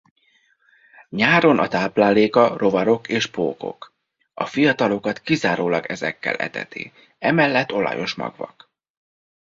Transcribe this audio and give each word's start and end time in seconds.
Nyáron 1.09 1.59
a 1.59 1.67
tápláléka 1.67 2.57
rovarok 2.57 3.07
és 3.07 3.25
pókok-a 3.27 4.45
fiatalokat 4.45 5.19
kizárólag 5.19 5.85
ezekkel 5.85 6.35
eteti-emellett 6.35 7.71
olajos 7.71 8.13
magvak. 8.13 8.69